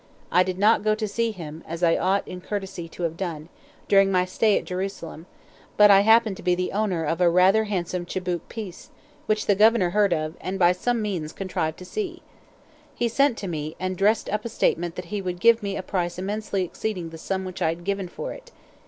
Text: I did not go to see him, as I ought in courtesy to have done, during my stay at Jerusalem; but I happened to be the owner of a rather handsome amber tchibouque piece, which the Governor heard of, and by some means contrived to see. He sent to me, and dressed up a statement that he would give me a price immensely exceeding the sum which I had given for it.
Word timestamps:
I 0.31 0.41
did 0.41 0.57
not 0.57 0.83
go 0.83 0.95
to 0.95 1.07
see 1.07 1.29
him, 1.29 1.63
as 1.67 1.83
I 1.83 1.95
ought 1.95 2.27
in 2.27 2.41
courtesy 2.41 2.89
to 2.89 3.03
have 3.03 3.15
done, 3.15 3.49
during 3.87 4.11
my 4.11 4.25
stay 4.25 4.57
at 4.57 4.65
Jerusalem; 4.65 5.27
but 5.77 5.91
I 5.91 5.99
happened 5.99 6.37
to 6.37 6.41
be 6.41 6.55
the 6.55 6.71
owner 6.71 7.05
of 7.05 7.21
a 7.21 7.29
rather 7.29 7.65
handsome 7.65 8.01
amber 8.09 8.09
tchibouque 8.09 8.49
piece, 8.49 8.89
which 9.27 9.45
the 9.45 9.53
Governor 9.53 9.91
heard 9.91 10.11
of, 10.11 10.35
and 10.41 10.57
by 10.57 10.71
some 10.71 11.03
means 11.03 11.31
contrived 11.33 11.77
to 11.77 11.85
see. 11.85 12.23
He 12.95 13.07
sent 13.07 13.37
to 13.37 13.47
me, 13.47 13.75
and 13.79 13.95
dressed 13.95 14.27
up 14.31 14.43
a 14.43 14.49
statement 14.49 14.95
that 14.95 15.05
he 15.13 15.21
would 15.21 15.39
give 15.39 15.61
me 15.61 15.77
a 15.77 15.83
price 15.83 16.17
immensely 16.17 16.63
exceeding 16.63 17.11
the 17.11 17.19
sum 17.19 17.45
which 17.45 17.61
I 17.61 17.69
had 17.69 17.83
given 17.83 18.07
for 18.07 18.33
it. 18.33 18.51